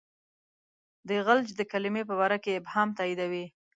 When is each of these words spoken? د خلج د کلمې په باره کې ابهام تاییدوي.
د 1.07 1.09
خلج 1.25 1.47
د 1.55 1.61
کلمې 1.71 2.03
په 2.09 2.13
باره 2.19 2.37
کې 2.43 2.57
ابهام 2.59 2.89
تاییدوي. 2.97 3.45